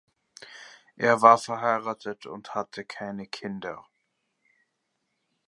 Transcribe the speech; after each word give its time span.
Er 0.95 1.21
war 1.21 1.37
verheiratet 1.37 2.25
und 2.25 2.55
hatte 2.55 2.83
keine 2.85 3.27
Kinder. 3.27 3.85